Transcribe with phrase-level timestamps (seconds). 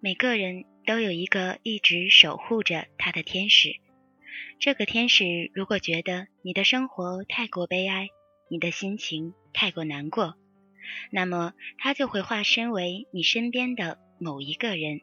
[0.00, 3.76] 每个人都有一个一直守护着他的天使。
[4.58, 8.08] 这个天使如果觉得你的生活太过悲哀，
[8.50, 10.36] 你的心情太过难过，
[11.10, 15.00] 那么他就会化身为你身边的某一个人。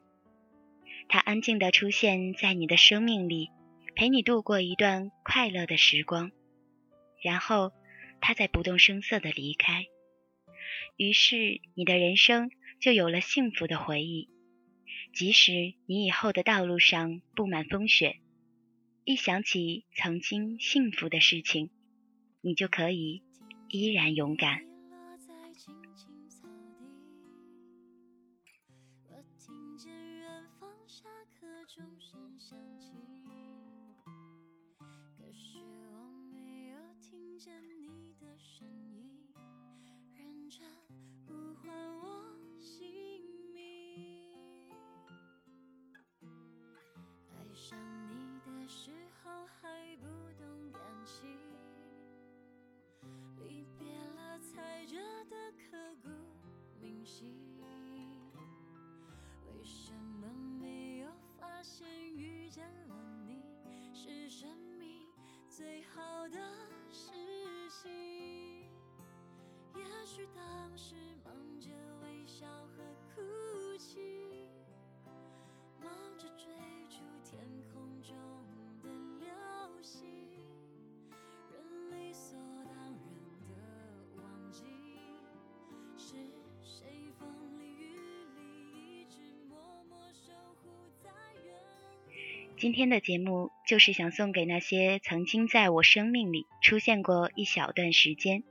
[1.10, 3.50] 他安静地出现在你的生命里，
[3.96, 6.32] 陪你度过一段快乐的时光，
[7.22, 7.72] 然后
[8.22, 9.86] 他再不动声色地离开。
[10.98, 14.30] 于是你的人生就有了幸福的回忆，
[15.14, 18.20] 即使你以后的道路上布满风雪，
[19.06, 21.70] 一想起曾经幸福的事情，
[22.42, 23.22] 你就可以
[23.70, 24.66] 依然勇敢。
[57.04, 57.10] 为
[59.62, 60.26] 什么
[60.58, 62.96] 没有发现遇见了
[63.28, 63.44] 你
[63.94, 64.48] 是生
[64.80, 65.06] 命
[65.50, 66.40] 最好的
[66.90, 67.12] 事
[67.70, 67.92] 情？
[69.76, 71.03] 也许当时。
[92.64, 98.42] 今天的节目就是想送给那些曾经在我生命里出现过一小段时间，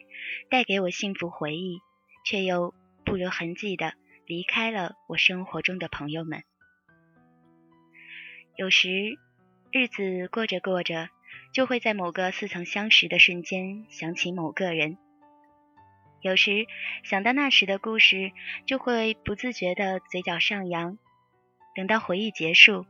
[0.51, 1.79] 带给我幸福回忆，
[2.27, 2.75] 却又
[3.07, 3.95] 不留痕迹的
[4.27, 6.43] 离开了我生活中的朋友们。
[8.55, 9.17] 有时，
[9.71, 11.09] 日子过着过着，
[11.55, 14.99] 就会在某个似曾相识的瞬间想起某个人；
[16.21, 16.67] 有时
[17.03, 18.33] 想到那时的故事，
[18.67, 20.99] 就会不自觉的嘴角上扬。
[21.75, 22.85] 等到回忆结束。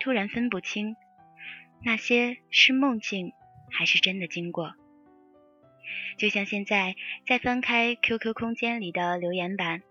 [0.00, 0.96] 突然分不清，
[1.82, 3.32] 那些是梦境
[3.70, 4.74] 还是真的经过。
[6.16, 6.96] 就像现在
[7.26, 9.82] 在翻开 QQ 空间里的留言板，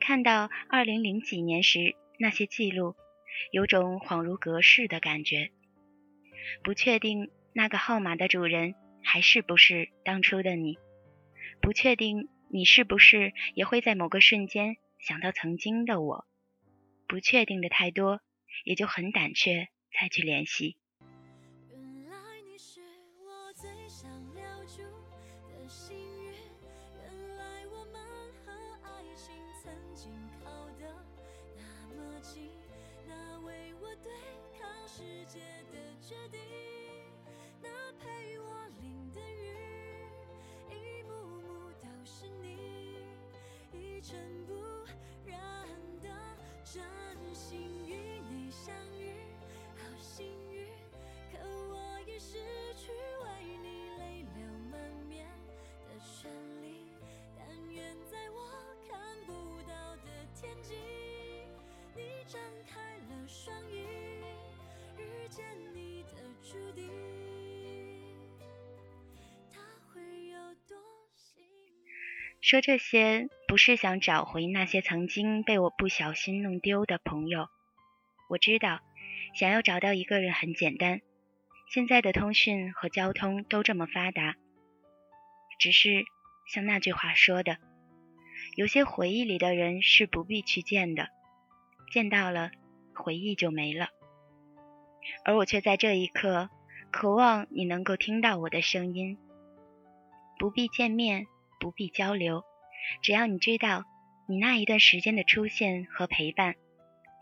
[0.00, 2.94] 看到二零零几年时那些记录，
[3.50, 5.50] 有种恍如隔世的感觉。
[6.62, 10.78] 不确定那个号码的主人还是不是当初的你，
[11.60, 16.26] 不确定你是不是也会在某个瞬间想到曾经的我，
[17.08, 18.20] 不确定的太多。
[18.64, 19.68] 也就很胆怯
[20.00, 20.76] 再去联系。
[34.94, 35.40] 世界
[35.72, 36.51] 的决定
[72.42, 77.46] 说这些不是想找回那些曾经被我不小心弄丢的朋友。
[78.28, 78.80] 我知道，
[79.32, 81.00] 想要找到一个人很简单，
[81.70, 84.34] 现在的通讯和交通都这么发达。
[85.60, 86.04] 只是
[86.52, 87.58] 像那句话说的，
[88.56, 91.10] 有些回忆里的人是不必去见的，
[91.92, 92.50] 见到了，
[92.92, 93.90] 回忆就没了。
[95.24, 96.50] 而我却在这一刻，
[96.90, 99.16] 渴望你能够听到我的声音，
[100.40, 101.28] 不必见面。
[101.62, 102.42] 不必交流，
[103.02, 103.84] 只要你知道
[104.28, 106.56] 你那一段时间的出现和陪伴，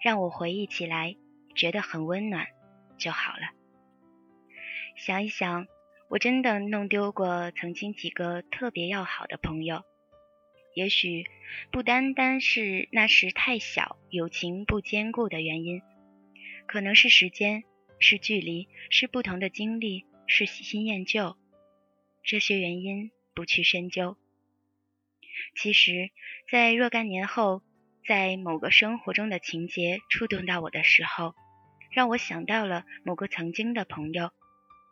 [0.03, 1.15] 让我回忆起来
[1.55, 2.47] 觉得很温暖
[2.97, 3.50] 就好了。
[4.97, 5.67] 想一想，
[6.09, 9.85] 我真的弄丢过曾经几个特别要好的朋友，
[10.75, 11.26] 也许
[11.70, 15.82] 不单单是那时太小，友情不坚固的原因，
[16.67, 17.65] 可能是时间，
[17.99, 21.37] 是距离，是不同的经历，是喜新厌旧，
[22.23, 24.17] 这些原因不去深究。
[25.55, 26.11] 其实，
[26.51, 27.63] 在若干年后，
[28.07, 31.35] 在某个生活中的情节触动到我的时候，
[31.91, 34.31] 让我想到了某个曾经的朋友，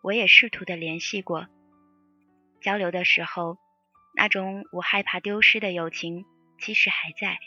[0.03, 1.49] 我也试图的联系过，
[2.61, 3.59] 交流的时候，
[4.15, 6.25] 那种我害怕丢失的友情
[6.59, 7.39] 其实还在，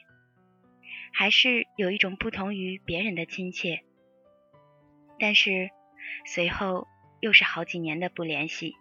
[1.14, 3.84] 还是有一种不同于别人的亲切。
[5.20, 5.70] 但是
[6.26, 6.88] 随后
[7.20, 8.74] 又是好几年的不联系，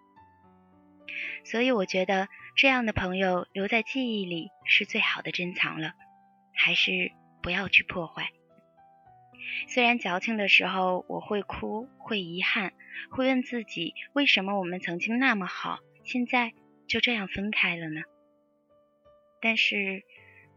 [1.45, 5.95] 所以我觉得这样的朋友留在记忆里是最好的珍藏了，
[6.55, 7.13] 还是
[7.43, 8.31] 不要去破坏。
[9.69, 12.73] 虽然矫情的时候我会哭，会遗憾，
[13.11, 16.53] 会问自己为什么我们曾经那么好，现在
[16.87, 18.03] 就这样分开了呢？
[19.41, 20.03] 但是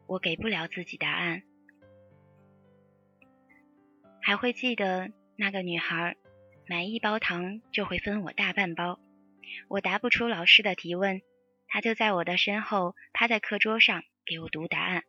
[0.07, 1.43] 我给不了自己答案。
[4.21, 6.15] 还会记得那个女孩，
[6.67, 8.99] 买一包糖就会分我大半包。
[9.67, 11.21] 我答不出老师的提问，
[11.67, 15.03] 他就在我的身后趴在课桌上给我读答案。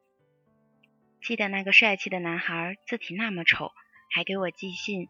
[1.20, 3.72] 记得那个帅气的男孩，字体那么丑，
[4.10, 5.08] 还给我寄信，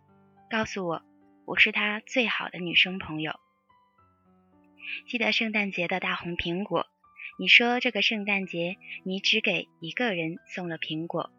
[0.51, 1.03] 告诉我
[1.47, 3.39] 我是他最好的女生朋友。
[5.07, 6.87] 记得圣诞节的大红苹果，
[7.39, 11.31] 你说这个圣诞节你只给一个人送了苹果。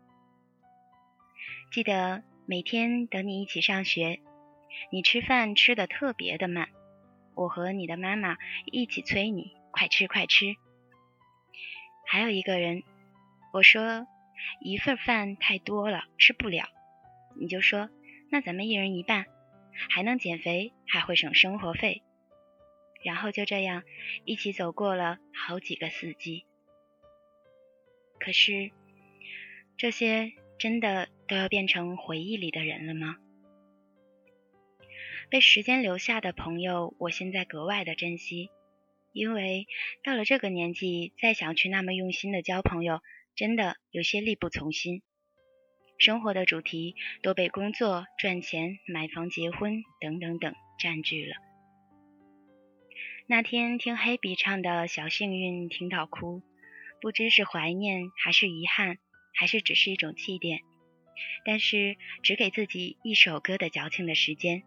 [1.72, 2.24] 记得。
[2.48, 4.20] 每天等你一起上学，
[4.92, 6.70] 你吃饭吃的特别的慢，
[7.36, 10.56] 我和你的妈妈一起催你快吃快吃。
[12.08, 12.84] 还有一个人，
[13.54, 14.08] 我说
[14.62, 16.68] 一份饭太多了吃不了，
[17.40, 17.90] 你就说
[18.30, 19.26] 那咱们一人一半，
[19.90, 22.02] 还能减肥还会省生活费。
[23.04, 23.84] 然后就这样
[24.24, 26.46] 一起走过了好几个四季。
[28.20, 28.72] 可是
[29.78, 31.10] 这些真的。
[31.28, 33.18] 都要变成回忆里的人了吗？
[35.30, 38.50] 被时间留下的朋友，我现在格外的珍惜，
[39.14, 39.68] 因为
[40.04, 43.02] 到了这个年纪，再想去那么用心的交朋友，
[43.36, 45.02] 真的有些力不从心。
[45.98, 51.36] 生活的主题都被工作、赚钱、买房、结婚等等等占据了。
[53.28, 56.44] 那天听黑笔唱的小幸运，听到哭，
[57.02, 58.98] 不知是怀念，还是遗憾，
[59.34, 60.60] 还是只是一种祭奠。
[61.46, 64.64] 但是只给自己一首歌的矫情的时间，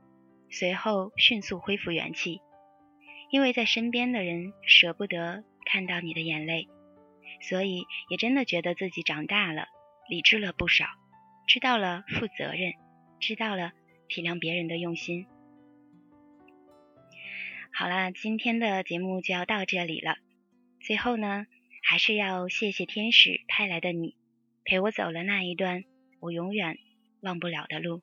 [0.50, 2.40] 随后迅速恢复元气，
[3.30, 6.68] 因为在身边的人舍不得看到你的眼泪，
[7.42, 9.66] 所以也真的觉得自己长大了，
[10.08, 10.86] 理智了不少，
[11.46, 12.72] 知道了负责任，
[13.20, 13.72] 知道了
[14.08, 15.26] 体谅别人的用心。
[17.72, 20.16] 好了，今天的节目就要到这里了。
[20.80, 21.46] 最后呢，
[21.82, 24.16] 还是要谢谢天使派来的你，
[24.64, 25.84] 陪我走了那一段。
[26.20, 26.78] 我永远
[27.20, 28.02] 忘不了的路。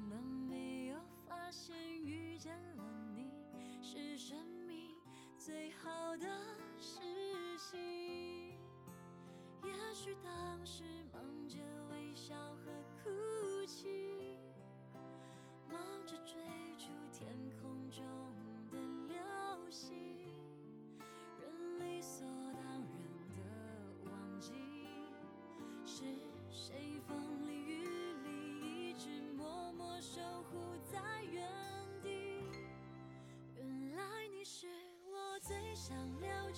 [1.51, 2.83] 现遇见了
[3.13, 3.29] 你
[3.81, 4.95] 是生命
[5.37, 6.25] 最好的
[6.79, 7.01] 事
[7.57, 7.77] 情？
[9.65, 11.57] 也许当时忙着
[11.89, 12.71] 微笑和
[13.03, 14.00] 哭泣，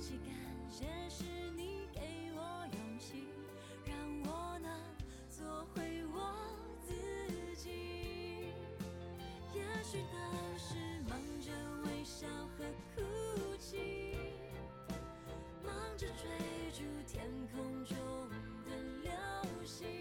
[0.00, 0.32] 去感
[0.70, 1.24] 谢是
[1.56, 2.00] 你给
[2.36, 2.40] 我
[2.72, 3.26] 勇气，
[3.84, 4.70] 让我能
[5.28, 6.32] 做回我
[6.86, 6.94] 自
[7.56, 8.52] 己，
[9.52, 10.76] 也许当时
[11.08, 11.50] 忙着
[11.84, 12.64] 微笑和
[12.94, 13.02] 哭
[13.58, 14.14] 泣，
[15.64, 17.96] 忙着追逐天空中
[18.64, 18.70] 的
[19.02, 19.10] 流
[19.64, 19.97] 星。